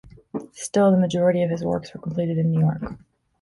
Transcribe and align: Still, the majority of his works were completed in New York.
Still, 0.53 0.89
the 0.89 0.97
majority 0.97 1.43
of 1.43 1.51
his 1.51 1.63
works 1.63 1.93
were 1.93 2.01
completed 2.01 2.39
in 2.39 2.49
New 2.49 2.61
York. 2.61 2.93